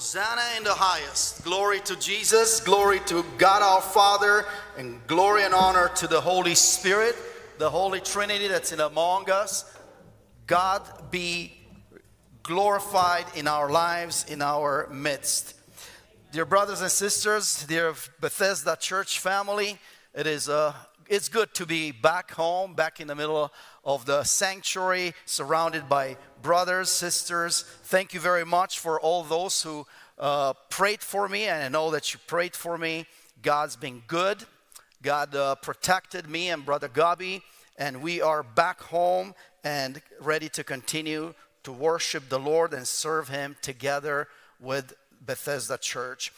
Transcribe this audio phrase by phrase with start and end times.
[0.00, 1.44] Hosanna in the highest.
[1.44, 4.46] Glory to Jesus, glory to God our Father,
[4.78, 7.14] and glory and honor to the Holy Spirit,
[7.58, 9.70] the Holy Trinity that's in among us.
[10.46, 11.52] God be
[12.42, 15.52] glorified in our lives, in our midst.
[16.32, 17.92] Dear brothers and sisters, dear
[18.22, 19.78] Bethesda Church family,
[20.14, 20.72] it is uh,
[21.10, 23.52] it's good to be back home, back in the middle
[23.84, 27.62] of the sanctuary, surrounded by brothers, sisters.
[27.84, 29.86] Thank you very much for all those who
[30.18, 33.06] uh, prayed for me, and I know that you prayed for me.
[33.42, 34.44] God's been good.
[35.02, 37.42] God uh, protected me and Brother Gabi,
[37.78, 43.28] and we are back home and ready to continue to worship the Lord and serve
[43.28, 44.28] Him together
[44.58, 44.94] with
[45.24, 46.32] Bethesda Church.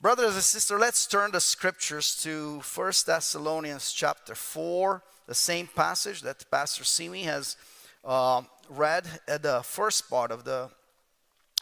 [0.00, 6.22] Brothers and sisters, let's turn the scriptures to 1 Thessalonians chapter 4, the same passage
[6.22, 7.56] that Pastor Simi has
[8.04, 10.70] uh, read at the first part of the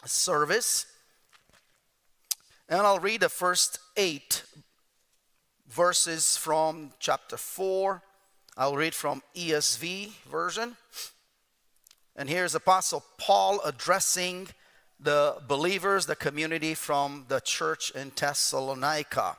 [0.05, 0.85] service.
[2.69, 4.43] And I'll read the first eight
[5.67, 8.01] verses from chapter 4.
[8.57, 10.77] I'll read from ESV version.
[12.15, 14.49] And here's Apostle Paul addressing
[14.99, 19.37] the believers, the community from the church in Thessalonica.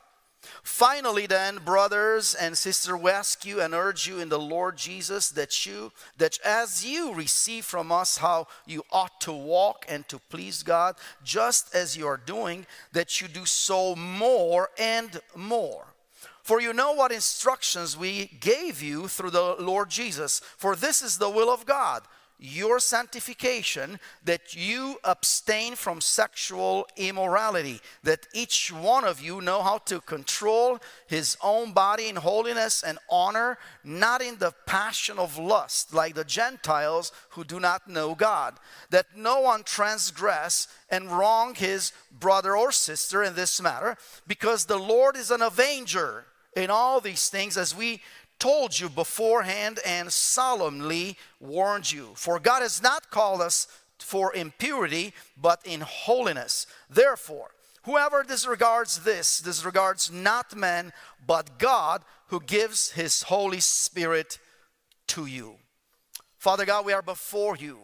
[0.63, 5.29] Finally, then, brothers and sisters, we ask you and urge you in the Lord Jesus
[5.29, 10.19] that you, that as you receive from us how you ought to walk and to
[10.29, 15.85] please God, just as you are doing, that you do so more and more.
[16.43, 20.41] For you know what instructions we gave you through the Lord Jesus.
[20.57, 22.01] For this is the will of God
[22.43, 29.77] your sanctification, that you abstain from sexual immorality, that each one of you know how
[29.77, 35.93] to control his own body in holiness and honor, not in the passion of lust,
[35.93, 38.55] like the Gentiles who do not know God,
[38.89, 43.95] that no one transgress and wrong his brother or sister in this matter,
[44.25, 48.01] because the Lord is an avenger in all these things as we
[48.41, 52.09] told you beforehand and solemnly warned you.
[52.15, 53.67] For God has not called us
[53.99, 56.65] for impurity, but in holiness.
[56.89, 57.51] Therefore,
[57.83, 60.91] whoever disregards this disregards not man,
[61.25, 64.39] but God who gives his Holy Spirit
[65.07, 65.57] to you.
[66.39, 67.77] Father God, we are before you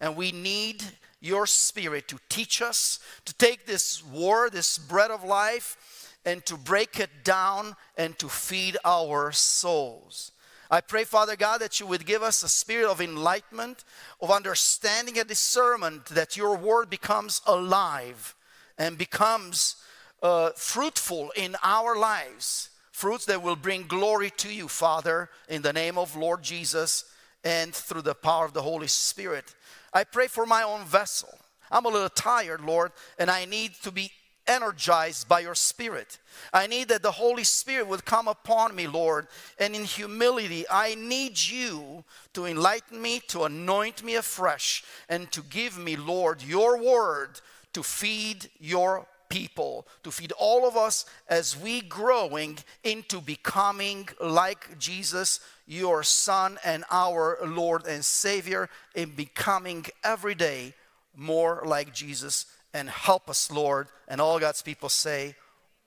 [0.00, 0.82] and we need
[1.20, 6.56] your Spirit to teach us, to take this word, this bread of life, and to
[6.56, 10.32] break it down and to feed our souls.
[10.70, 13.82] I pray, Father God, that you would give us a spirit of enlightenment,
[14.20, 18.36] of understanding and discernment, that your word becomes alive
[18.78, 19.76] and becomes
[20.22, 22.70] uh, fruitful in our lives.
[22.92, 27.04] Fruits that will bring glory to you, Father, in the name of Lord Jesus
[27.42, 29.54] and through the power of the Holy Spirit.
[29.92, 31.36] I pray for my own vessel.
[31.70, 34.10] I'm a little tired, Lord, and I need to be
[34.50, 36.18] energized by your spirit.
[36.52, 39.28] I need that the Holy Spirit would come upon me, Lord.
[39.58, 45.42] And in humility, I need you to enlighten me, to anoint me afresh, and to
[45.42, 47.40] give me, Lord, your word
[47.72, 54.76] to feed your people, to feed all of us as we growing into becoming like
[54.78, 55.38] Jesus,
[55.68, 60.74] your son and our Lord and Savior, in becoming every day
[61.14, 63.88] more like Jesus and help us, Lord.
[64.08, 65.34] And all God's people say,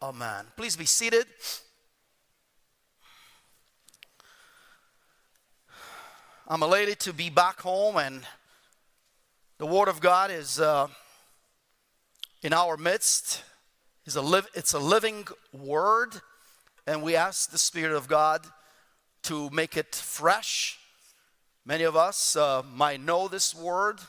[0.02, 0.46] Amen.
[0.58, 1.26] Please be seated.
[6.46, 8.22] I'm elated to be back home, and
[9.60, 10.88] the Word of God is uh,
[12.42, 13.44] in our midst.
[14.06, 16.16] It's a, live, it's a living Word,
[16.86, 18.46] and we ask the Spirit of God
[19.24, 20.78] to make it fresh.
[21.66, 24.02] Many of us uh, might know this Word,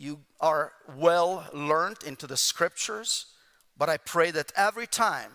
[0.00, 3.26] you are well learned into the scriptures,
[3.76, 5.30] but I pray that every time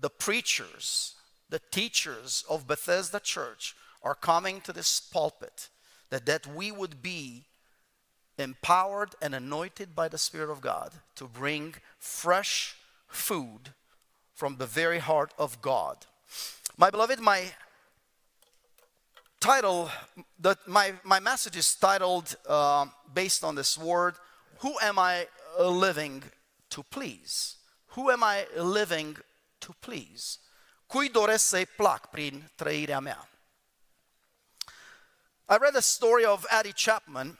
[0.00, 1.16] the preachers,
[1.50, 3.74] the teachers of Bethesda Church
[4.04, 5.68] are coming to this pulpit,
[6.10, 7.46] that, that we would be
[8.38, 12.76] empowered and anointed by the Spirit of God to bring fresh
[13.08, 13.72] food
[14.32, 16.06] from the very heart of God.
[16.76, 17.46] My beloved, my
[19.40, 19.90] title,
[20.38, 24.14] the, my, my message is titled, uh, based on this word,
[24.58, 25.26] Who am I
[25.58, 26.22] living
[26.70, 27.56] to please?
[27.88, 29.16] Who am I living
[29.60, 30.38] to please?
[30.86, 33.28] Cui doresc să-i plac prin trăirea mea?
[35.48, 37.38] I read the story of Eddie Chapman,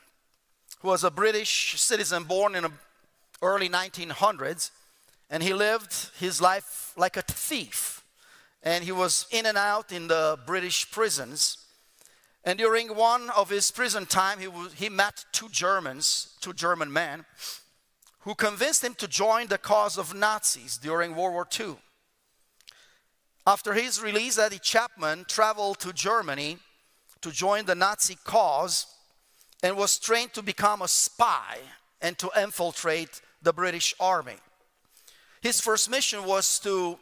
[0.81, 2.73] who was a British citizen born in the
[3.43, 4.71] early 1900s,
[5.29, 8.05] and he lived his life like a thief.
[8.63, 11.66] And he was in and out in the British prisons.
[12.47, 17.25] And during one of his prison time, he, he met two Germans, two German men,
[18.21, 21.77] who convinced him to join the cause of Nazis during World War II.
[23.49, 26.59] After his release, Eddie Chapman traveled to Germany
[27.21, 28.87] to join the Nazi cause
[29.63, 31.59] and was trained to become a spy
[32.01, 34.37] and to infiltrate the British Army.
[35.41, 36.97] His first mission was to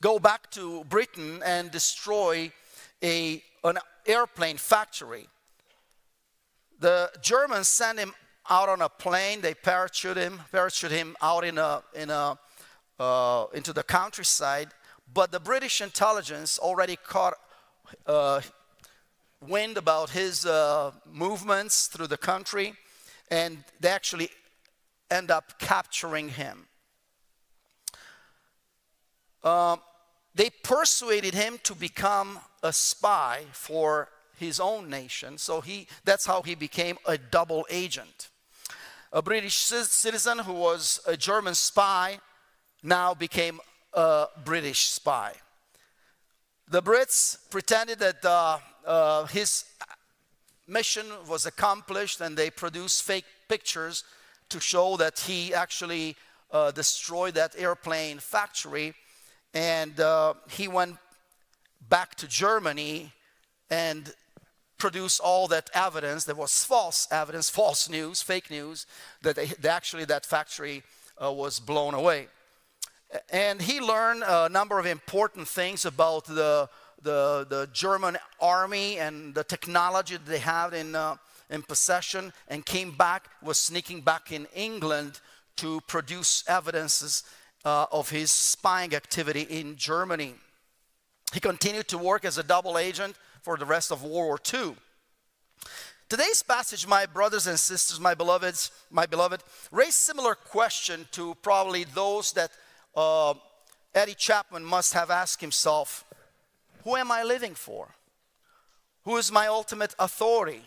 [0.00, 2.50] go back to Britain and destroy
[3.02, 5.28] a, an airplane factory.
[6.78, 8.12] The Germans sent him
[8.48, 9.40] out on a plane.
[9.40, 12.38] They parachute him, parachute him out in a, in a,
[12.98, 14.68] uh, into the countryside.
[15.12, 17.34] But the British intelligence already caught
[18.06, 18.40] uh,
[19.46, 22.74] wind about his uh, movements through the country,
[23.30, 24.30] and they actually
[25.10, 26.66] end up capturing him.
[29.44, 29.80] Um,
[30.36, 35.38] they persuaded him to become a spy for his own nation.
[35.38, 38.28] So he, that's how he became a double agent.
[39.12, 42.18] A British citizen who was a German spy
[42.82, 43.60] now became
[43.94, 45.32] a British spy.
[46.68, 49.64] The Brits pretended that uh, uh, his
[50.68, 54.04] mission was accomplished and they produced fake pictures
[54.50, 56.14] to show that he actually
[56.50, 58.94] uh, destroyed that airplane factory.
[59.56, 60.98] And uh, he went
[61.88, 63.10] back to Germany
[63.70, 64.12] and
[64.76, 66.24] produced all that evidence.
[66.24, 68.86] There was false evidence, false news, fake news,
[69.22, 70.82] that they, actually that factory
[71.16, 72.26] uh, was blown away.
[73.30, 76.68] And he learned a number of important things about the,
[77.00, 81.16] the, the German army and the technology that they had in, uh,
[81.48, 85.20] in possession and came back, was sneaking back in England
[85.56, 87.22] to produce evidences
[87.66, 90.34] uh, of his spying activity in Germany.
[91.34, 94.76] He continued to work as a double agent for the rest of World War II.
[96.08, 99.42] Today's passage, my brothers and sisters, my beloveds, my beloved,
[99.72, 102.52] raise similar question to probably those that
[102.94, 103.34] uh,
[103.92, 106.04] Eddie Chapman must have asked himself,
[106.84, 107.88] who am I living for?
[109.02, 110.62] Who is my ultimate authority?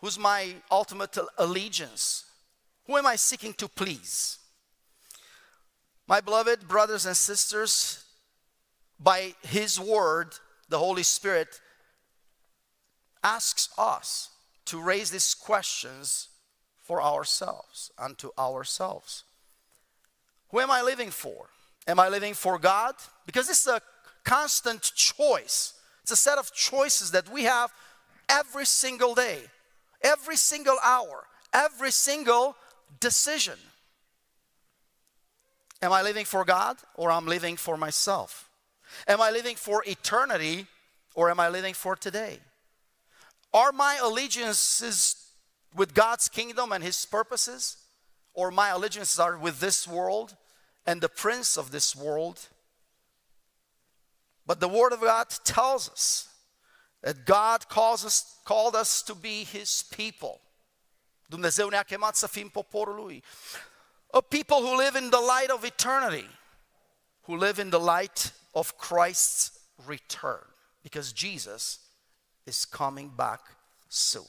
[0.00, 2.24] Who's my ultimate allegiance?
[2.88, 4.38] Who am I seeking to please?
[6.12, 8.04] My beloved brothers and sisters,
[9.00, 10.34] by His Word,
[10.68, 11.58] the Holy Spirit
[13.24, 14.28] asks us
[14.66, 16.28] to raise these questions
[16.82, 19.24] for ourselves, unto ourselves.
[20.50, 21.46] Who am I living for?
[21.88, 22.94] Am I living for God?
[23.24, 23.80] Because this is a
[24.22, 25.72] constant choice.
[26.02, 27.72] It's a set of choices that we have
[28.28, 29.38] every single day,
[30.02, 31.24] every single hour,
[31.54, 32.54] every single
[33.00, 33.56] decision.
[35.82, 38.48] Am I living for God or am I living for myself?
[39.08, 40.66] Am I living for eternity
[41.14, 42.38] or am I living for today?
[43.52, 45.16] Are my allegiances
[45.74, 47.76] with God's kingdom and his purposes
[48.32, 50.36] or my allegiances are with this world
[50.86, 52.48] and the prince of this world?
[54.46, 56.28] But the word of God tells us
[57.02, 60.40] that God calls us, called us to be his people.
[61.28, 63.22] Dumnezeu ne-a chemat să fim poporul lui.
[64.14, 66.26] A people who live in the light of eternity,
[67.22, 70.44] who live in the light of Christ's return,
[70.82, 71.78] because Jesus
[72.46, 73.40] is coming back
[73.88, 74.24] soon.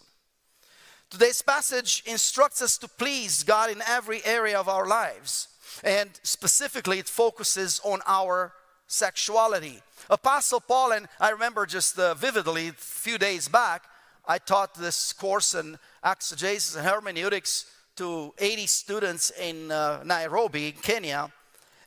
[1.10, 5.50] Today's passage instructs us to please God in every area of our lives,
[5.84, 8.54] and specifically, it focuses on our
[8.88, 9.82] sexuality.
[10.10, 13.84] Apostle Paul, and I remember just uh, vividly a few days back,
[14.26, 21.32] I taught this course in exegesis and hermeneutics to 80 students in uh, Nairobi, Kenya.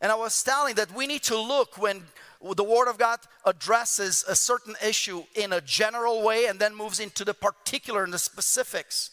[0.01, 2.03] And I was telling that we need to look when
[2.55, 7.01] the Word of God addresses a certain issue in a general way and then moves
[7.01, 9.11] into the particular and the specifics.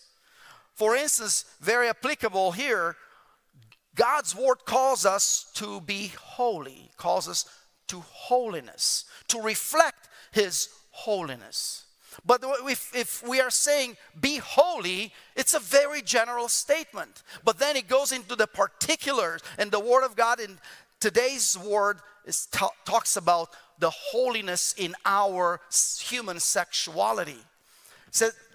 [0.76, 2.96] For instance, very applicable here,
[3.96, 7.46] God's Word calls us to be holy, calls us
[7.88, 11.83] to holiness, to reflect His holiness.
[12.26, 17.24] But if, if, we are saying be holy, it's a very general statement.
[17.44, 20.58] But then it goes into the particulars, and the Word of God in
[21.00, 22.48] today's word is
[22.86, 25.60] talks about the holiness in our
[26.00, 27.40] human sexuality.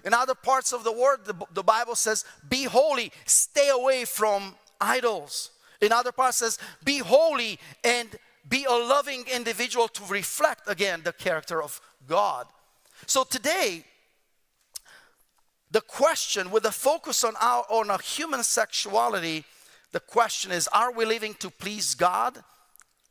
[0.05, 4.55] In other parts of the word, the, the Bible says, "Be holy, stay away from
[4.81, 5.51] idols."
[5.81, 8.09] In other parts, says, "Be holy and
[8.49, 12.47] be a loving individual to reflect again the character of God."
[13.07, 13.85] So today,
[15.71, 19.45] the question with a focus on our on a human sexuality
[19.93, 22.43] the question is are we living to please God,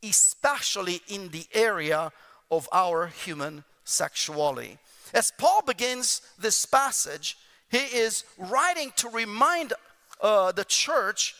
[0.02, 2.12] especially in the area
[2.50, 4.78] of our human sexuality?
[5.12, 7.36] As Paul begins this passage,
[7.70, 9.72] he is writing to remind
[10.20, 11.34] uh, the church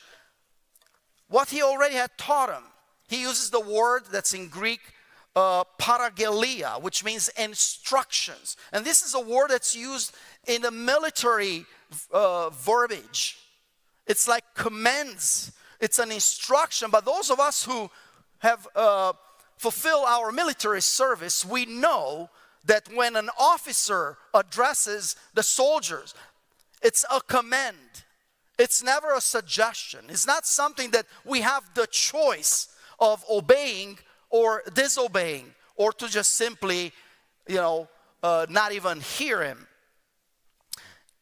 [1.28, 2.64] what he already had taught them.
[3.08, 4.80] He uses the word that's in Greek,
[5.38, 8.56] uh, paraggelia, which means instructions.
[8.72, 10.12] And this is a word that's used
[10.48, 11.64] in the military
[12.12, 13.38] uh, verbiage.
[14.08, 16.90] It's like commands, it's an instruction.
[16.90, 17.88] But those of us who
[18.38, 19.12] have uh,
[19.56, 22.30] fulfilled our military service, we know
[22.64, 26.14] that when an officer addresses the soldiers,
[26.82, 27.76] it's a command.
[28.58, 30.00] It's never a suggestion.
[30.08, 33.98] It's not something that we have the choice of obeying
[34.30, 36.92] or disobeying or to just simply,
[37.46, 37.88] you know,
[38.22, 39.66] uh, not even hear him.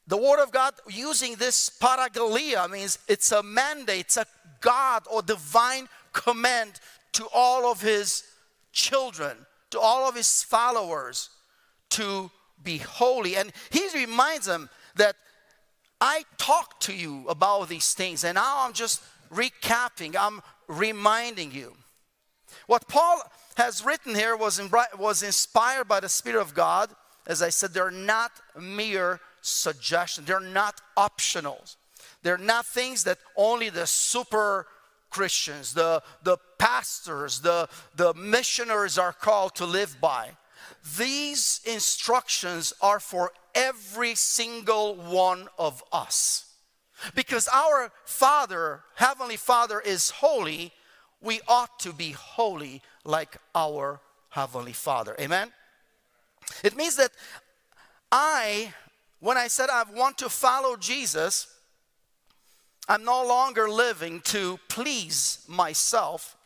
[0.08, 4.26] The Word of God using this paraggelia means it's a mandate, it's a
[4.60, 6.80] God or divine command
[7.12, 8.22] to all of His
[8.72, 9.36] children,
[9.70, 11.30] to all of His followers
[11.90, 12.30] to
[12.62, 13.36] be holy.
[13.36, 15.16] And He reminds them that
[16.00, 21.74] I talked to you about these things, and now I'm just recapping, I'm reminding you.
[22.66, 23.22] What Paul
[23.56, 26.90] has written here was, in, was inspired by the Spirit of God.
[27.26, 31.76] As I said, they're not mere suggestions, they're not optionals.
[32.22, 34.66] They're not things that only the super
[35.10, 40.30] Christians, the, the pastors, the, the missionaries are called to live by.
[40.98, 46.52] These instructions are for every single one of us.
[47.14, 50.72] Because our Father, Heavenly Father, is holy,
[51.22, 55.16] we ought to be holy like our Heavenly Father.
[55.20, 55.50] Amen?
[56.62, 57.10] It means that
[58.12, 58.72] I,
[59.20, 61.48] when I said I want to follow Jesus,
[62.88, 66.36] I'm no longer living to please myself.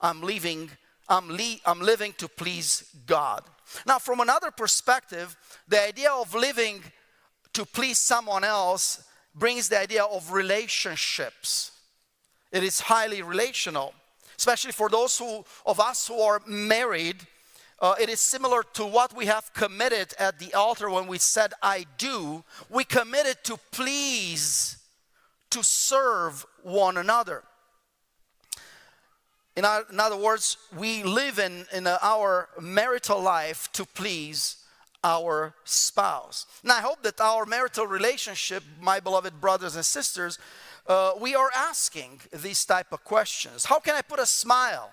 [0.00, 0.70] I'm living,
[1.08, 3.42] I'm, li- I'm living to please God.
[3.86, 6.82] Now, from another perspective, the idea of living
[7.54, 9.02] to please someone else
[9.34, 11.72] brings the idea of relationships.
[12.52, 13.94] It is highly relational,
[14.36, 17.16] especially for those who, of us who are married.
[17.78, 21.52] Uh, it is similar to what we have committed at the altar when we said,
[21.62, 22.42] I do.
[22.70, 24.78] We committed to please,
[25.50, 27.42] to serve one another.
[29.56, 34.56] In, our, in other words, we live in, in our marital life to please
[35.02, 36.46] our spouse.
[36.64, 40.38] Now, I hope that our marital relationship, my beloved brothers and sisters,
[40.88, 43.64] uh, we are asking these type of questions.
[43.64, 44.90] How can I put a smile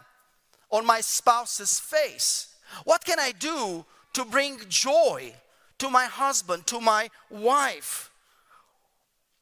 [0.69, 2.55] on my spouse's face?
[2.83, 5.33] What can I do to bring joy
[5.77, 8.11] to my husband, to my wife?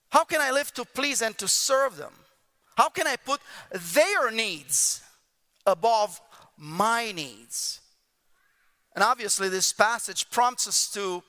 [0.09, 2.13] How can I live to please and to serve them?
[2.75, 3.39] How can I put
[3.93, 5.01] their needs
[5.65, 6.19] above
[6.57, 7.79] my needs.
[8.95, 11.23] And obviously, this passage prompts us to,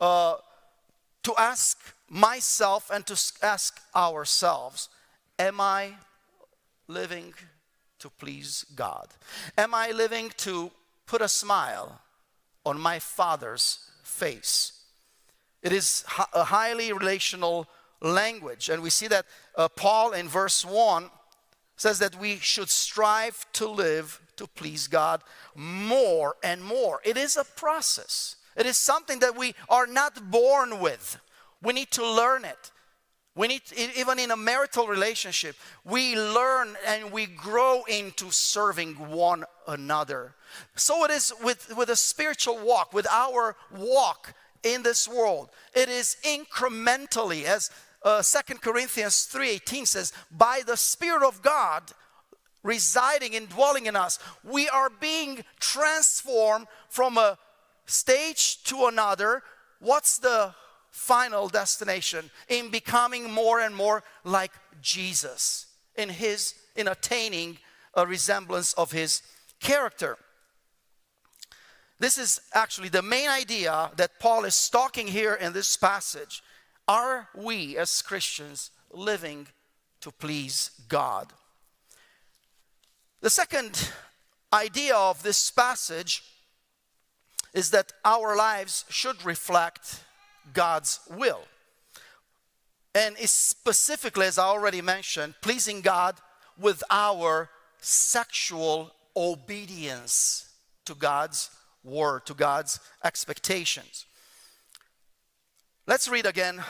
[0.00, 0.34] uh,
[1.22, 1.78] to ask
[2.08, 4.88] myself and to ask ourselves
[5.38, 5.94] Am I
[6.88, 7.34] living
[7.98, 9.08] to please God?
[9.58, 10.70] Am I living to
[11.06, 12.00] put a smile
[12.64, 14.72] on my Father's face?
[15.62, 17.66] It is a highly relational
[18.00, 18.68] language.
[18.68, 21.10] And we see that uh, Paul in verse 1
[21.76, 25.22] says that we should strive to live to please God
[25.54, 27.00] more and more.
[27.04, 31.18] It is a process, it is something that we are not born with.
[31.62, 32.70] We need to learn it.
[33.34, 33.62] We need,
[33.96, 40.34] even in a marital relationship, we learn and we grow into serving one another.
[40.74, 44.32] So it is with, with a spiritual walk, with our walk
[44.62, 45.50] in this world.
[45.74, 47.70] It is incrementally, as
[48.02, 51.92] uh, 2 Corinthians 3:18 says, "By the Spirit of God
[52.62, 57.38] residing and dwelling in us, we are being transformed from a
[57.84, 59.42] stage to another."
[59.78, 60.54] What's the
[60.96, 62.30] final destination?
[62.48, 67.58] In becoming more and more like Jesus, in his in attaining
[67.94, 69.22] a resemblance of his
[69.60, 70.18] character.
[71.98, 76.42] This is actually the main idea that Paul is talking here in this passage.
[76.86, 79.48] Are we as Christians living
[80.00, 81.32] to please God?
[83.22, 83.90] The second
[84.52, 86.22] idea of this passage
[87.54, 90.00] is that our lives should reflect
[90.52, 91.42] God's will.
[92.94, 96.16] And specifically, as I already mentioned, pleasing God
[96.58, 97.50] with our
[97.80, 100.50] sexual obedience
[100.86, 101.50] to God's
[101.84, 104.06] word, to God's expectations.
[105.86, 106.62] Let's read again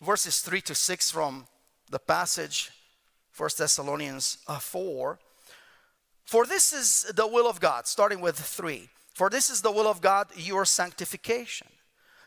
[0.00, 1.46] verses 3 to 6 from
[1.90, 2.70] the passage,
[3.36, 5.18] 1 Thessalonians uh, 4.
[6.24, 8.88] For this is the will of God, starting with 3.
[9.14, 11.68] For this is the will of God, your sanctification,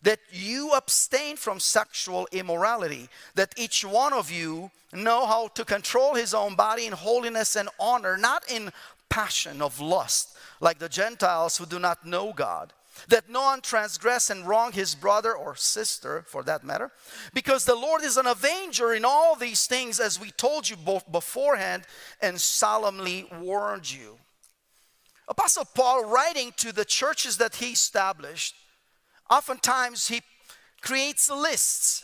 [0.03, 6.15] that you abstain from sexual immorality, that each one of you know how to control
[6.15, 8.71] his own body in holiness and honor, not in
[9.09, 12.73] passion of lust, like the Gentiles who do not know God.
[13.07, 16.91] That no one transgress and wrong his brother or sister, for that matter,
[17.33, 21.09] because the Lord is an avenger in all these things, as we told you both
[21.11, 21.83] beforehand
[22.21, 24.17] and solemnly warned you.
[25.27, 28.55] Apostle Paul, writing to the churches that he established,
[29.31, 30.21] oftentimes he
[30.81, 32.03] creates lists,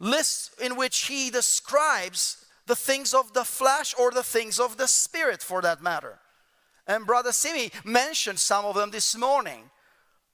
[0.00, 4.88] lists in which he describes the things of the flesh or the things of the
[4.88, 6.18] spirit for that matter.
[6.86, 9.70] And Brother Simi mentioned some of them this morning.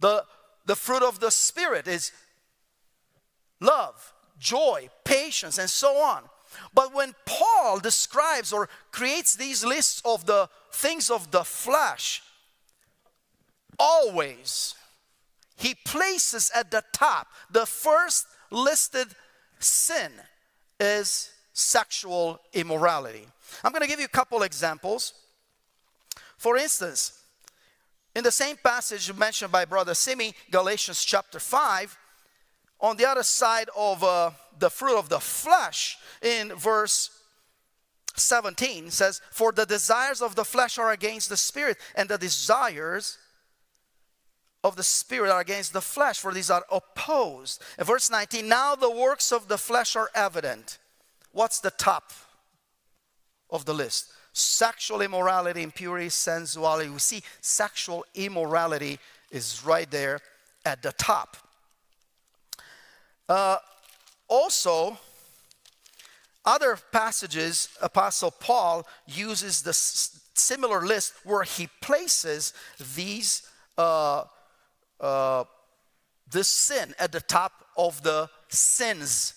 [0.00, 0.24] The,
[0.66, 2.12] the fruit of the spirit is
[3.60, 6.22] love, joy, patience, and so on.
[6.72, 12.22] But when Paul describes or creates these lists of the things of the flesh,
[13.78, 14.74] always
[15.56, 19.08] he places at the top the first listed
[19.58, 20.12] sin
[20.80, 23.26] is sexual immorality.
[23.62, 25.14] I'm going to give you a couple examples.
[26.36, 27.20] For instance,
[28.14, 31.96] in the same passage mentioned by Brother Simi, Galatians chapter 5,
[32.80, 37.10] on the other side of uh, the fruit of the flesh, in verse
[38.16, 43.18] 17 says, For the desires of the flesh are against the spirit, and the desires
[44.64, 47.62] of the spirit are against the flesh, for these are opposed.
[47.78, 50.78] Verse 19, now the works of the flesh are evident.
[51.32, 52.12] What's the top
[53.50, 54.10] of the list?
[54.32, 56.88] Sexual immorality, impurity, sensuality.
[56.88, 58.98] We see sexual immorality
[59.30, 60.20] is right there
[60.64, 61.36] at the top.
[63.28, 63.58] Uh,
[64.28, 64.96] also,
[66.46, 72.54] other passages, Apostle Paul uses the similar list where he places
[72.94, 73.42] these
[73.76, 74.24] uh,
[75.00, 75.44] uh,
[76.30, 79.34] this sin at the top of the sins.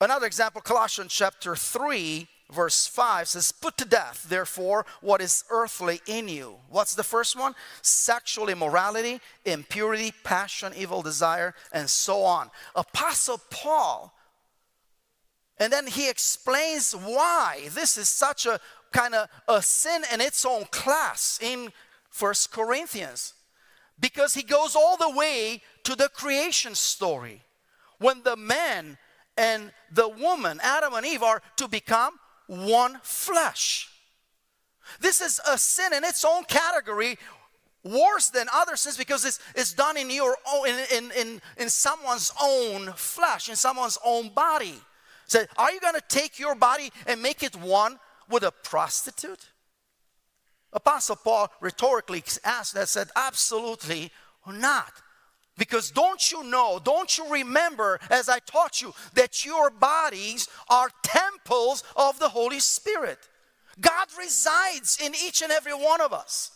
[0.00, 6.00] Another example, Colossians chapter 3, verse 5 says, Put to death, therefore, what is earthly
[6.06, 6.56] in you.
[6.68, 7.54] What's the first one?
[7.82, 12.50] Sexual immorality, impurity, passion, evil desire, and so on.
[12.74, 14.12] Apostle Paul
[15.62, 18.58] and then he explains why this is such a
[18.90, 21.72] kind of a sin in its own class in
[22.10, 23.34] First Corinthians.
[24.00, 27.42] Because he goes all the way to the creation story.
[27.98, 28.98] When the man
[29.36, 33.88] and the woman, Adam and Eve, are to become one flesh.
[35.00, 37.16] This is a sin in its own category
[37.84, 41.68] worse than other sins because it's, it's done in your own in, in, in, in
[41.68, 44.80] someone's own flesh in someone's own body
[45.32, 49.48] Said, Are you going to take your body and make it one with a prostitute?
[50.72, 54.10] Apostle Paul rhetorically asked that, said, Absolutely
[54.46, 54.92] not.
[55.58, 60.88] Because don't you know, don't you remember, as I taught you, that your bodies are
[61.02, 63.18] temples of the Holy Spirit?
[63.80, 66.50] God resides in each and every one of us.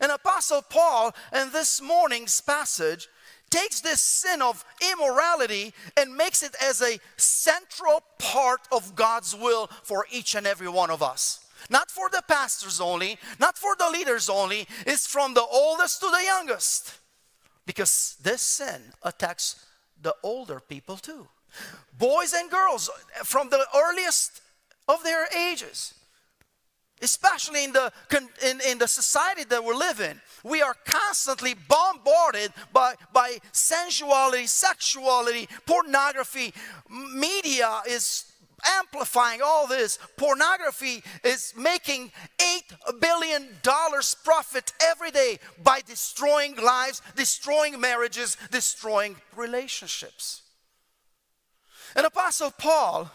[0.00, 3.08] And Apostle Paul, in this morning's passage,
[3.50, 9.68] takes this sin of immorality and makes it as a central part of God's will
[9.82, 11.39] for each and every one of us.
[11.68, 16.10] Not for the pastors only, not for the leaders only, it's from the oldest to
[16.10, 16.98] the youngest.
[17.66, 19.64] Because this sin attacks
[20.00, 21.28] the older people too.
[21.98, 22.88] Boys and girls
[23.24, 24.40] from the earliest
[24.88, 25.94] of their ages
[27.02, 27.92] especially in the,
[28.44, 30.20] in, in the society that we live in.
[30.44, 36.52] We are constantly bombarded by, by sensuality, sexuality, pornography.
[37.14, 38.30] Media is
[38.78, 39.98] amplifying all this.
[40.16, 43.48] Pornography is making $8 billion
[44.24, 50.42] profit every day by destroying lives, destroying marriages, destroying relationships.
[51.96, 53.10] And Apostle Paul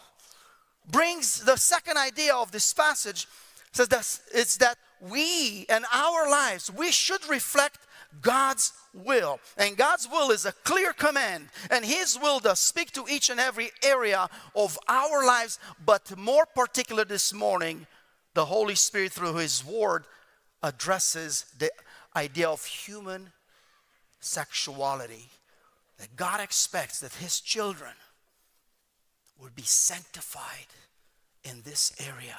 [0.90, 3.28] brings the second idea of this passage
[3.72, 7.80] says that it's that we and our lives, we should reflect
[8.22, 9.40] God's will.
[9.58, 13.40] And God's will is a clear command, and His will does speak to each and
[13.40, 15.60] every area of our lives.
[15.86, 17.88] But more particular this morning,
[18.34, 20.06] the Holy Spirit, through His Word,
[20.62, 21.72] addresses the
[22.16, 23.32] idea of human
[24.20, 25.30] sexuality.
[25.98, 27.94] That God expects that His children
[29.40, 30.68] would be sanctified
[31.44, 32.38] in this area.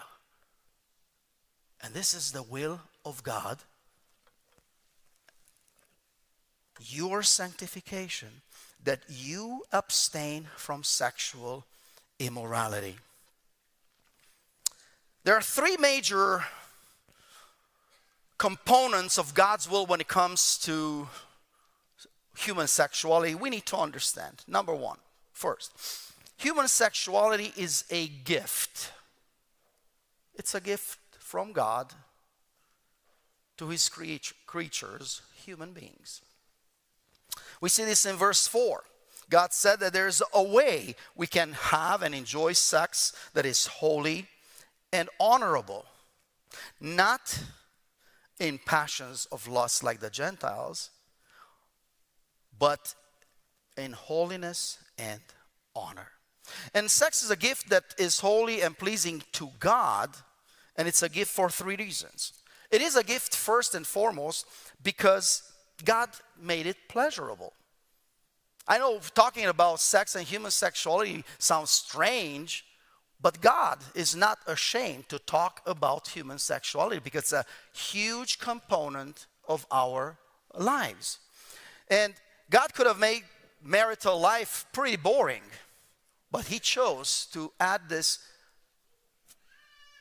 [1.83, 3.59] And this is the will of God
[6.81, 8.43] your sanctification,
[8.85, 11.65] that you abstain from sexual
[12.19, 12.97] immorality.
[15.25, 16.45] There are three major
[18.39, 21.09] components of God's will when it comes to
[22.37, 24.99] human sexuality, we need to understand number one,
[25.33, 25.73] first,
[26.37, 28.93] human sexuality is a gift.
[30.35, 31.93] It's a gift from God
[33.57, 36.21] to his creatures, human beings.
[37.61, 38.83] We see this in verse 4.
[39.29, 44.29] God said that there's a way we can have and enjoy sex that is holy
[44.93, 45.85] and honorable,
[46.81, 47.43] not
[48.39, 50.91] in passions of lust like the Gentiles,
[52.59, 52.95] but
[53.77, 55.21] in holiness and
[55.75, 56.09] honor.
[56.73, 60.11] And sex is a gift that is holy and pleasing to God,
[60.77, 62.33] and it's a gift for three reasons.
[62.71, 64.47] It is a gift first and foremost
[64.83, 65.53] because
[65.85, 66.11] God
[66.41, 67.53] made it pleasurable.
[68.69, 72.65] I know talking about sex and human sexuality sounds strange,
[73.21, 79.27] but God is not ashamed to talk about human sexuality because it's a huge component
[79.49, 80.19] of our
[80.55, 81.19] lives.
[81.89, 82.15] And
[82.51, 83.23] God could have made
[83.63, 85.43] marital life pretty boring,
[86.31, 88.19] but He chose to add this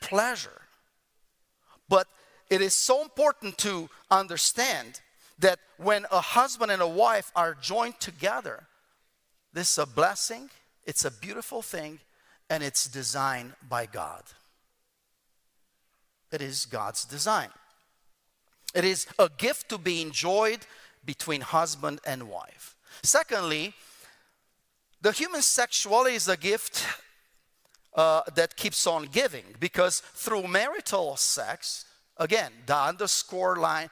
[0.02, 0.62] pleasure.
[1.88, 2.08] But
[2.50, 5.02] it is so important to understand
[5.40, 8.64] that when a husband and a wife are joined together,
[9.54, 10.50] this is a blessing,
[10.86, 12.00] it's a beautiful thing,
[12.50, 14.24] and it's designed by God.
[16.32, 17.50] It is God's design.
[18.74, 20.60] It is a gift to be enjoyed
[21.06, 22.76] between husband and wife.
[23.04, 23.74] Secondly,
[25.02, 26.86] the human sexuality is a gift
[27.96, 31.86] uh, that keeps on giving because through marital sex,
[32.18, 33.90] again, the underscore line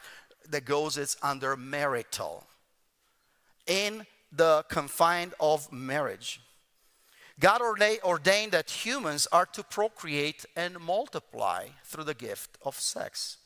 [0.50, 2.46] that goes is under marital
[3.68, 6.42] in the confine of marriage.
[7.40, 13.38] God ordained that humans are to procreate and multiply through the gift of sex.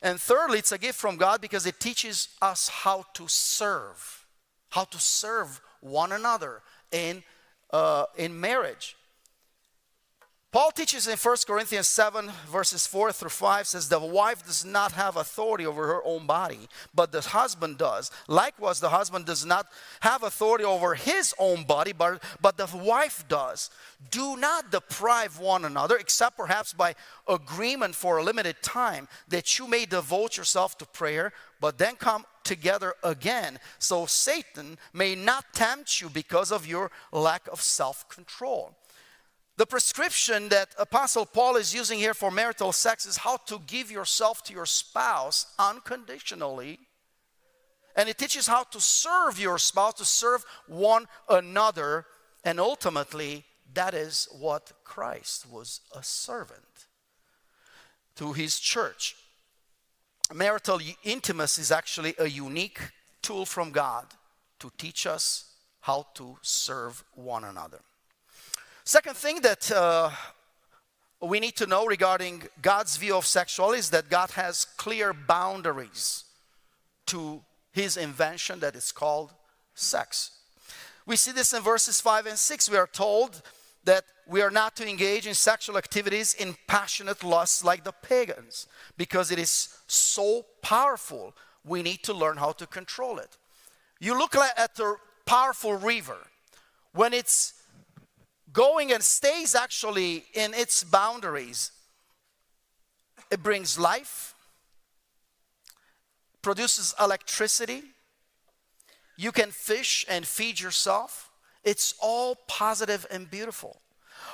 [0.00, 4.26] And thirdly, it's a gift from God because it teaches us how to serve,
[4.70, 7.22] how to serve one another in,
[7.72, 8.96] uh, in marriage.
[10.52, 14.92] Paul teaches in 1 Corinthians 7, verses 4 through 5, says, The wife does not
[14.92, 18.10] have authority over her own body, but the husband does.
[18.28, 19.66] Likewise, the husband does not
[20.00, 23.70] have authority over his own body, but, but the wife does.
[24.10, 26.94] Do not deprive one another, except perhaps by
[27.28, 32.24] agreement for a limited time, that you may devote yourself to prayer, but then come
[32.44, 38.74] together again, so Satan may not tempt you because of your lack of self control.
[39.56, 43.90] The prescription that Apostle Paul is using here for marital sex is how to give
[43.90, 46.78] yourself to your spouse unconditionally.
[47.96, 52.04] And it teaches how to serve your spouse, to serve one another.
[52.44, 56.86] And ultimately, that is what Christ was a servant
[58.16, 59.16] to his church.
[60.34, 62.80] Marital intimacy is actually a unique
[63.22, 64.06] tool from God
[64.58, 67.80] to teach us how to serve one another.
[68.88, 70.10] Second thing that uh,
[71.20, 76.22] we need to know regarding God's view of sexuality is that God has clear boundaries
[77.06, 79.34] to his invention that is called
[79.74, 80.30] sex.
[81.04, 82.70] We see this in verses 5 and 6.
[82.70, 83.42] We are told
[83.82, 88.68] that we are not to engage in sexual activities in passionate lust like the pagans
[88.96, 91.34] because it is so powerful.
[91.64, 93.36] We need to learn how to control it.
[93.98, 94.94] You look at the
[95.24, 96.18] powerful river.
[96.92, 97.55] When it's
[98.56, 101.72] going and stays actually in its boundaries.
[103.30, 104.34] It brings life,
[106.40, 107.82] produces electricity.
[109.18, 111.30] You can fish and feed yourself.
[111.64, 113.82] It's all positive and beautiful.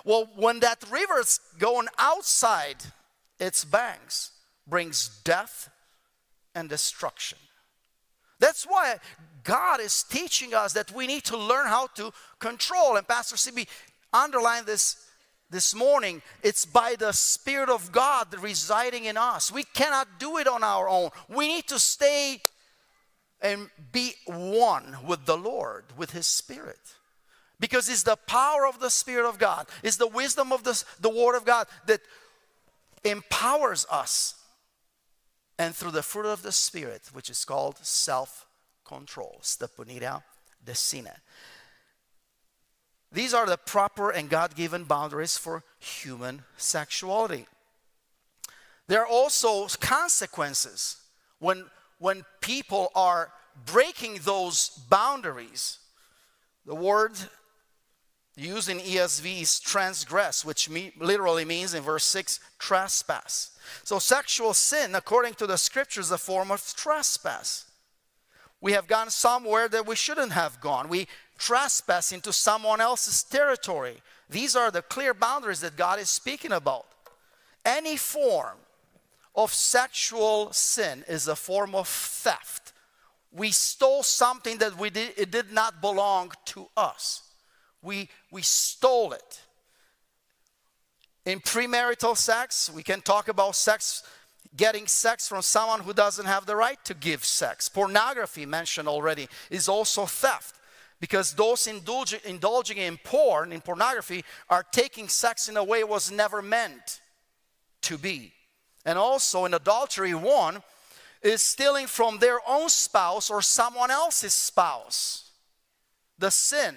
[0.04, 2.76] Well, when that river is going outside
[3.40, 4.30] its banks,
[4.68, 5.68] brings death
[6.54, 7.38] and destruction.
[8.38, 8.98] That's why
[9.42, 12.96] God is teaching us that we need to learn how to control.
[12.96, 13.66] And Pastor CB
[14.12, 14.96] underline this
[15.52, 19.52] this morning it's by the spirit of god residing in us.
[19.52, 21.10] We cannot do it on our own.
[21.28, 22.40] We need to stay
[23.40, 26.80] and be one with the lord with his spirit.
[27.60, 31.10] Because it's the power of the spirit of god it's the wisdom of the, the
[31.10, 32.00] word of god that
[33.04, 34.34] empowers us.
[35.58, 39.40] And through the fruit of the spirit which is called self-control.
[39.42, 40.22] Stepanida
[40.64, 41.16] decina
[43.12, 47.46] these are the proper and God given boundaries for human sexuality.
[48.88, 50.96] There are also consequences
[51.38, 51.66] when,
[51.98, 53.32] when people are
[53.66, 55.78] breaking those boundaries.
[56.66, 57.12] The word
[58.36, 63.50] used in ESV is transgress, which me, literally means in verse 6 trespass.
[63.84, 67.66] So, sexual sin, according to the scriptures, is a form of trespass.
[68.60, 70.88] we have gone somewhere that we shouldn't have gone.
[70.88, 71.08] We
[71.42, 73.96] trespass into someone else's territory.
[74.30, 76.86] These are the clear boundaries that God is speaking about.
[77.64, 78.56] Any form
[79.34, 82.72] of sexual sin is a form of theft.
[83.32, 87.22] We stole something that we did, it did not belong to us.
[87.82, 89.40] We, we stole it.
[91.24, 94.04] In premarital sex, we can talk about sex,
[94.56, 97.68] getting sex from someone who doesn't have the right to give sex.
[97.68, 100.56] Pornography, mentioned already, is also theft
[101.02, 105.88] because those indulging, indulging in porn, in pornography, are taking sex in a way it
[105.88, 107.00] was never meant
[107.80, 108.32] to be.
[108.84, 110.62] And also in adultery, one
[111.20, 115.32] is stealing from their own spouse or someone else's spouse.
[116.20, 116.76] The sin,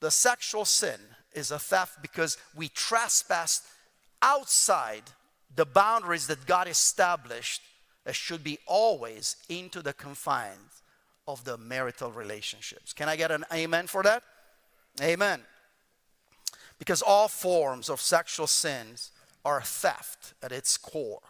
[0.00, 1.00] the sexual sin,
[1.32, 3.64] is a theft because we trespassed
[4.20, 5.04] outside
[5.56, 7.62] the boundaries that God established
[8.04, 10.79] that should be always into the confines
[11.26, 12.92] of the marital relationships.
[12.92, 14.22] Can I get an amen for that?
[15.00, 15.40] Amen.
[16.78, 19.12] Because all forms of sexual sins
[19.44, 21.20] are theft at its core.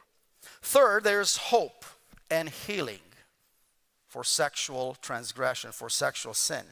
[0.62, 1.84] Third, there's hope
[2.30, 3.00] and healing
[4.08, 6.64] for sexual transgression, for sexual sin.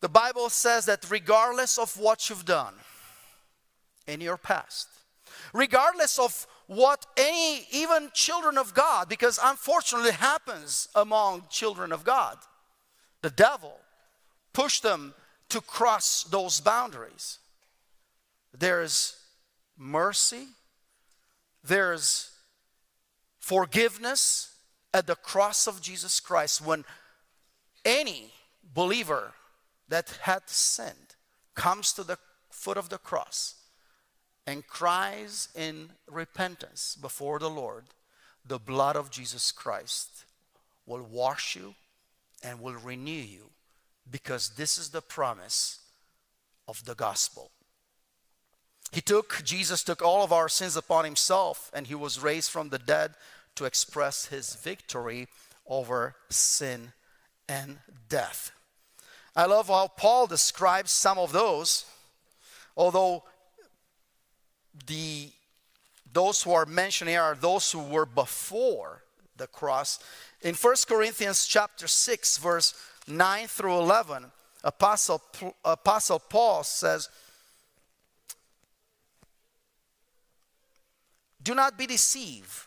[0.00, 2.74] The Bible says that regardless of what you've done
[4.06, 4.88] in your past,
[5.52, 12.38] regardless of what any, even children of God, because unfortunately happens among children of God,
[13.22, 13.76] the devil
[14.52, 15.14] pushed them
[15.50, 17.38] to cross those boundaries.
[18.56, 19.16] There's
[19.76, 20.46] mercy,
[21.62, 22.30] there's
[23.38, 24.54] forgiveness
[24.92, 26.84] at the cross of Jesus Christ when
[27.84, 28.32] any
[28.74, 29.32] believer
[29.88, 31.16] that had sinned
[31.54, 32.18] comes to the
[32.50, 33.56] foot of the cross
[34.46, 37.84] and cries in repentance before the Lord,
[38.46, 40.24] the blood of Jesus Christ
[40.86, 41.74] will wash you
[42.42, 43.50] and will renew you
[44.10, 45.80] because this is the promise
[46.68, 47.50] of the gospel.
[48.92, 52.68] He took, Jesus took all of our sins upon himself and he was raised from
[52.68, 53.14] the dead
[53.56, 55.26] to express his victory
[55.66, 56.92] over sin
[57.48, 57.78] and
[58.08, 58.52] death.
[59.34, 61.86] I love how Paul describes some of those,
[62.76, 63.24] although
[64.86, 65.30] the
[66.12, 69.02] those who are mentioned here are those who were before
[69.36, 69.98] the cross.
[70.42, 72.74] In 1 Corinthians chapter 6, verse
[73.08, 74.26] 9 through 11,
[74.62, 75.20] Apostle,
[75.64, 77.08] Apostle Paul says,
[81.42, 82.66] Do not be deceived.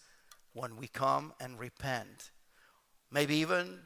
[0.53, 2.31] when we come and repent.
[3.11, 3.79] Maybe even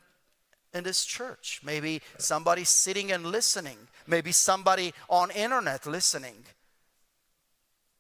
[0.73, 6.43] in this church, maybe somebody sitting and listening, maybe somebody on internet listening.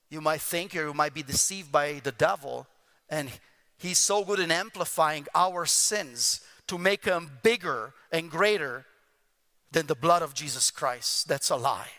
[0.09, 2.67] You might think or you might be deceived by the devil
[3.09, 3.29] and
[3.77, 8.85] he's so good in amplifying our sins to make them bigger and greater
[9.71, 11.27] than the blood of Jesus Christ.
[11.27, 11.89] That's a lie.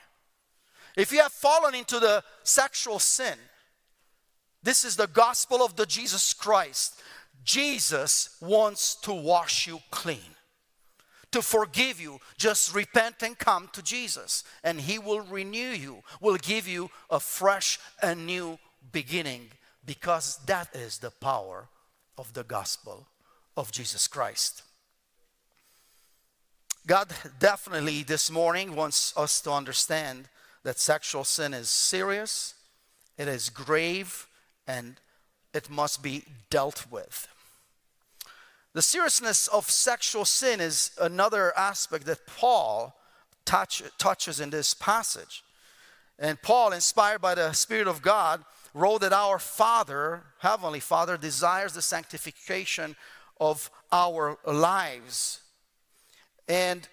[0.96, 3.37] If you have fallen into the sexual sin,
[4.66, 7.00] this is the gospel of the Jesus Christ.
[7.44, 10.35] Jesus wants to wash you clean,
[11.31, 12.18] to forgive you.
[12.37, 17.20] Just repent and come to Jesus, and He will renew you, will give you a
[17.20, 18.59] fresh and new
[18.90, 19.52] beginning,
[19.85, 21.68] because that is the power
[22.18, 23.07] of the gospel
[23.57, 24.64] of Jesus Christ.
[26.88, 30.29] God definitely this morning wants us to understand
[30.64, 32.55] that sexual sin is serious,
[33.16, 34.26] it is grave,
[34.66, 34.96] and
[35.55, 37.29] it must be dealt with.
[38.74, 42.94] The seriousness of sexual sin is another aspect that Paul
[43.46, 45.42] touch, touches in this passage.
[46.18, 51.72] And Paul, inspired by the Spirit of God, wrote that our Father, Heavenly Father, desires
[51.72, 52.96] the sanctification
[53.40, 55.40] of our lives.
[56.48, 56.87] And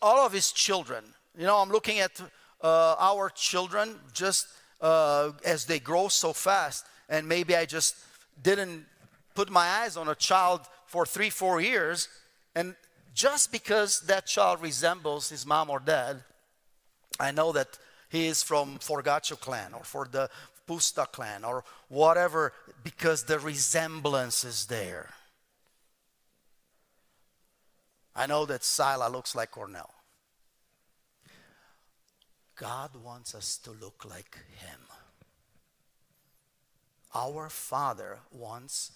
[0.00, 1.04] all of His children,
[1.36, 2.20] you know, I'm looking at
[2.62, 4.46] uh, our children just
[4.80, 6.86] uh, as they grow so fast.
[7.08, 7.96] And maybe I just
[8.42, 8.86] didn't
[9.34, 12.08] put my eyes on a child for three, four years.
[12.54, 12.74] And
[13.14, 16.22] just because that child resembles his mom or dad,
[17.18, 20.30] I know that he is from Forgacho clan or for the
[20.68, 22.52] Pusta clan or whatever
[22.84, 25.10] because the resemblance is there.
[28.14, 29.97] I know that Sila looks like Cornell.
[32.58, 34.80] God wants us to look like Him.
[37.14, 38.92] Our Father wants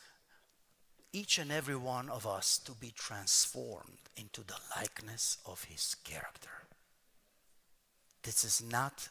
[1.12, 6.50] each and every one of us to be transformed into the likeness of His character.
[8.24, 9.08] This is not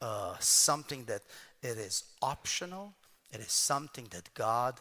[0.00, 1.22] uh, something that
[1.62, 2.94] it is optional.
[3.32, 4.80] It is something that God,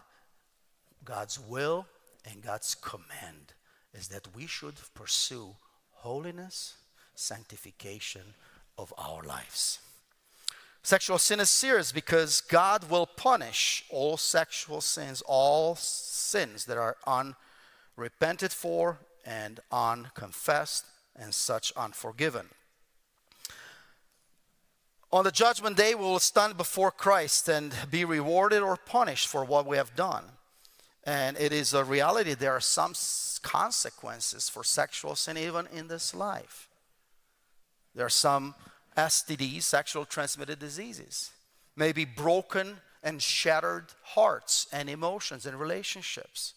[1.04, 1.88] God's will
[2.30, 3.54] and God's command
[3.94, 5.56] is that we should pursue
[5.92, 6.76] holiness,
[7.16, 8.34] sanctification
[8.78, 9.80] of our lives.
[10.82, 16.98] Sexual sin is serious because God will punish all sexual sins, all sins that are
[17.98, 22.48] unrepented for and unconfessed and such unforgiven.
[25.14, 29.46] On the judgment day, we will stand before Christ and be rewarded or punished for
[29.46, 30.24] what we have done.
[31.06, 32.94] And it is a reality, there are some
[33.42, 36.68] consequences for sexual sin even in this life.
[37.96, 38.56] There are some
[38.98, 41.32] STDs, sexual transmitted diseases,
[41.76, 46.54] maybe broken and shattered hearts and emotions and relationships.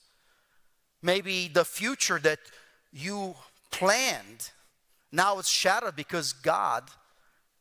[1.03, 2.38] Maybe the future that
[2.92, 3.35] you
[3.70, 4.51] planned
[5.12, 6.85] now it's shattered because God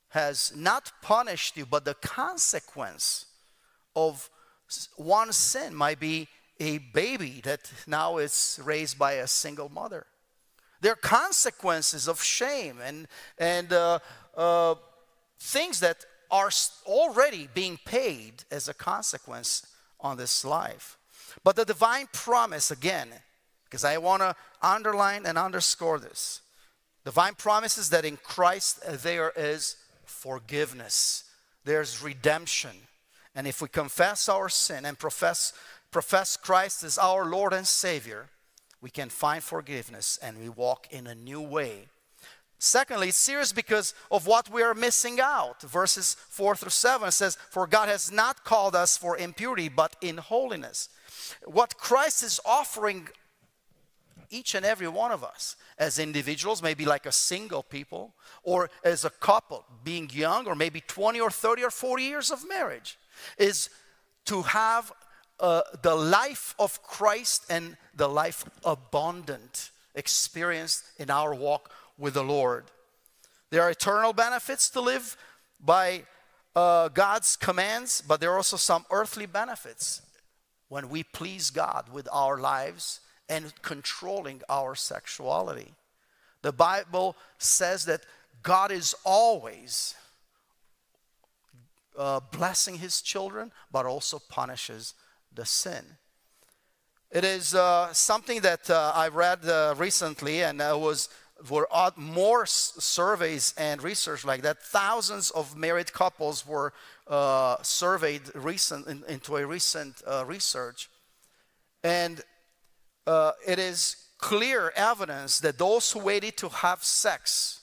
[0.10, 3.28] has not punished you, but the consequence
[3.96, 4.30] of
[4.96, 6.28] one sin might be
[6.60, 10.06] a baby that now is raised by a single mother.
[10.86, 13.08] There are consequences of shame and,
[13.40, 13.98] and uh,
[14.38, 14.76] uh,
[15.40, 16.52] things that are
[16.86, 19.66] already being paid as a consequence
[20.00, 21.00] on this life.
[21.44, 23.08] But the divine promise, again,
[23.64, 26.42] because I want to underline and underscore this
[27.04, 31.24] divine promise is that in Christ there is forgiveness,
[31.64, 32.76] there's redemption.
[33.34, 35.52] And if we confess our sin and profess,
[35.90, 38.28] profess Christ as our Lord and Savior,
[38.86, 41.88] we can find forgiveness and we walk in a new way
[42.58, 45.62] Secondly, it's serious because of what we are missing out.
[45.62, 50.18] Verses 4 through 7 says, For God has not called us for impurity, but in
[50.18, 50.90] holiness.
[51.44, 53.10] What Christ is offering
[54.30, 59.04] each and every one of us as individuals, maybe like a single people, or as
[59.04, 62.98] a couple, being young, or maybe 20 or 30 or 40 years of marriage,
[63.38, 63.70] is
[64.26, 64.92] to have
[65.40, 72.24] uh, the life of Christ and the life abundant experienced in our walk with the
[72.24, 72.66] Lord.
[73.50, 75.18] There are eternal benefits to live
[75.60, 76.04] by
[76.56, 80.02] uh, God's commands, but there are also some earthly benefits
[80.70, 85.74] when we please God with our lives and controlling our sexuality.
[86.42, 88.02] The Bible says that
[88.44, 89.96] God is always
[91.98, 94.94] uh, blessing his children, but also punishes
[95.36, 95.98] the sin.
[97.12, 101.10] It is uh, something that uh, I read uh, recently, and uh, was
[101.50, 101.68] were
[101.98, 104.62] more surveys and research like that.
[104.62, 106.74] Thousands of married couples were
[107.08, 110.90] uh, surveyed recent, in, into a recent uh, research.
[111.84, 112.22] And
[113.06, 117.62] uh, it is clear evidence that those who waited to have sex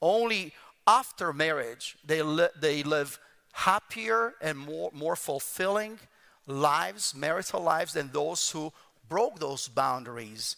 [0.00, 0.52] only
[0.86, 3.18] after marriage, they, li- they live
[3.52, 5.98] happier and more, more fulfilling
[6.46, 8.72] lives, marital lives, than those who
[9.08, 10.56] broke those boundaries.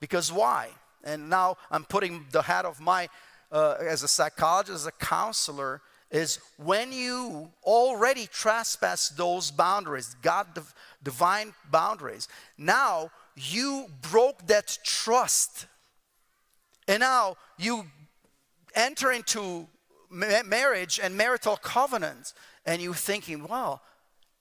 [0.00, 0.70] Because why?
[1.04, 3.08] and now I'm putting the hat of my,
[3.50, 5.80] uh, as a psychologist, as a counselor,
[6.10, 14.78] is when you already trespass those boundaries, God div- divine boundaries, now you broke that
[14.84, 15.66] trust.
[16.86, 17.86] And now you
[18.74, 19.66] enter into
[20.10, 22.34] ma- marriage and marital covenants,
[22.66, 23.80] and you're thinking, well,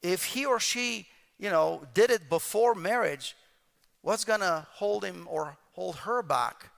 [0.01, 3.35] if he or she, you know, did it before marriage,
[4.01, 6.71] what's gonna hold him or hold her back.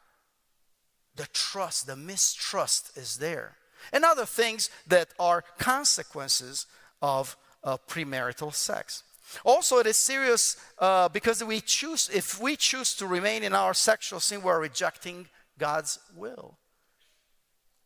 [1.15, 3.57] The trust, the mistrust is there.
[3.91, 6.65] And other things that are consequences
[7.01, 9.03] of uh, premarital sex.
[9.43, 13.73] Also, it is serious uh, because we choose, if we choose to remain in our
[13.73, 16.57] sexual sin, we're rejecting God's will.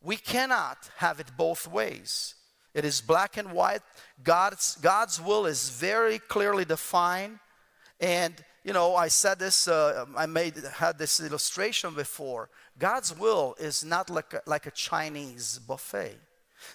[0.00, 2.34] We cannot have it both ways.
[2.74, 3.82] It is black and white.
[4.22, 7.38] God's, God's will is very clearly defined.
[8.00, 8.34] And
[8.68, 12.50] you know, I said this, uh, I made, had this illustration before.
[12.78, 16.18] God's will is not like a, like a Chinese buffet.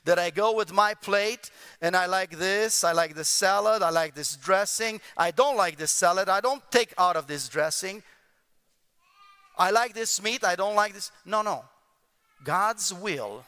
[0.06, 3.92] That I go with my plate and I like this, I like the salad, I
[3.92, 5.02] like this dressing.
[5.16, 8.02] I don't like this salad, I don't take out of this dressing.
[9.56, 11.12] I like this meat, I don't like this.
[11.26, 11.64] No, no.
[12.44, 13.46] God's will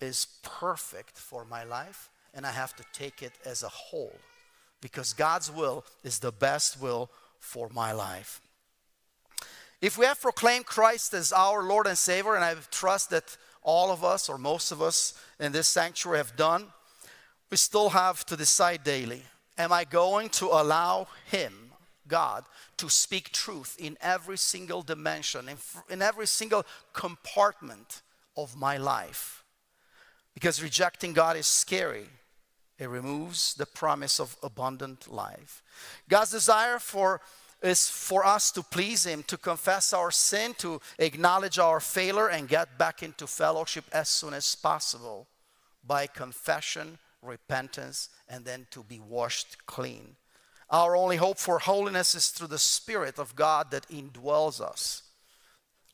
[0.00, 4.16] is perfect for my life, and I have to take it as a whole
[4.80, 8.40] because God's will is the best will for my life.
[9.80, 13.92] If we have proclaimed Christ as our Lord and Savior, and I trust that all
[13.92, 16.66] of us or most of us in this sanctuary have done,
[17.50, 19.22] we still have to decide daily
[19.56, 21.52] Am I going to allow Him,
[22.06, 22.44] God,
[22.76, 25.56] to speak truth in every single dimension, in,
[25.90, 28.02] in every single compartment
[28.36, 29.37] of my life?
[30.38, 32.06] Because rejecting God is scary.
[32.78, 35.64] It removes the promise of abundant life.
[36.08, 37.20] God's desire for
[37.60, 42.48] is for us to please Him, to confess our sin, to acknowledge our failure, and
[42.48, 45.26] get back into fellowship as soon as possible
[45.84, 50.14] by confession, repentance, and then to be washed clean.
[50.70, 55.02] Our only hope for holiness is through the Spirit of God that indwells us.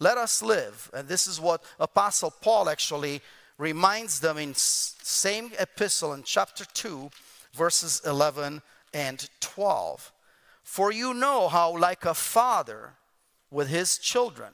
[0.00, 3.22] Let us live, and this is what Apostle Paul actually
[3.58, 7.10] reminds them in same epistle in chapter 2
[7.52, 10.12] verses 11 and 12
[10.62, 12.94] for you know how like a father
[13.50, 14.50] with his children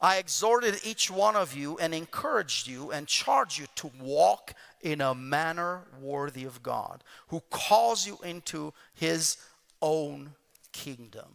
[0.00, 5.00] I exhorted each one of you and encouraged you and charged you to walk in
[5.00, 9.38] a manner worthy of God, who calls you into his
[9.80, 10.34] own
[10.72, 11.26] kingdom.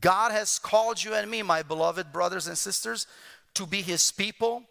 [0.00, 3.06] God has called you and me, my beloved brothers and sisters,
[3.54, 4.62] to be his people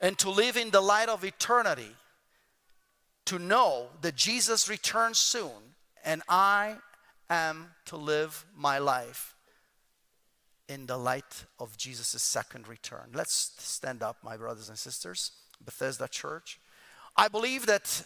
[0.00, 1.96] and to live in the light of eternity,
[3.26, 5.74] to know that Jesus returns soon
[6.04, 6.76] and I
[7.28, 9.36] am to live my life
[10.68, 13.10] in the light of Jesus' second return.
[13.12, 15.32] Let's stand up, my brothers and sisters,
[15.64, 16.60] Bethesda Church.
[17.16, 18.04] I believe that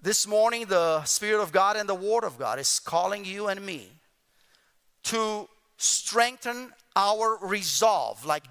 [0.00, 3.64] this morning the Spirit of God and the Word of God is calling you and
[3.64, 3.88] me
[5.04, 8.24] to strengthen our resolve.
[8.24, 8.44] Like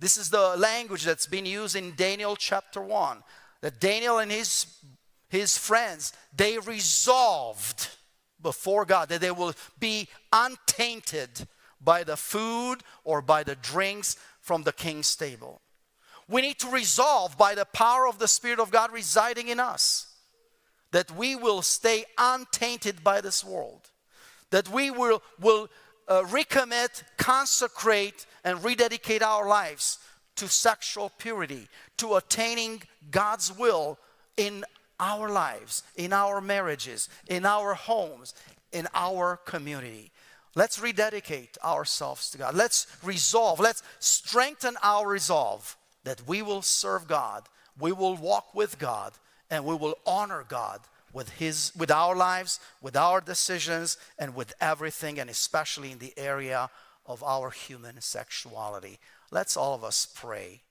[0.00, 3.22] this is the language that's been used in Daniel chapter 1.
[3.60, 4.66] That Daniel and his,
[5.28, 7.88] his friends, they resolved
[8.42, 11.46] before God that they will be untainted
[11.80, 15.60] by the food or by the drinks from the king's table.
[16.28, 20.06] We need to resolve by the power of the Spirit of God residing in us
[20.92, 23.90] that we will stay untainted by this world,
[24.50, 25.68] that we will, will
[26.10, 29.98] uh, recommit, consecrate, and rededicate our lives
[30.36, 33.98] to sexual purity, to attaining God's will
[34.36, 34.64] in
[34.98, 38.34] our lives, in our marriages, in our homes,
[38.72, 40.10] in our community.
[40.54, 42.54] Let's rededicate ourselves to God.
[42.54, 47.44] Let's resolve, let's strengthen our resolve that we will serve God,
[47.78, 49.12] we will walk with God,
[49.48, 50.80] and we will honor God
[51.12, 56.14] with his with our lives, with our decisions and with everything and especially in the
[56.16, 56.70] area
[57.06, 58.98] of our human sexuality.
[59.30, 60.62] Let's all of us pray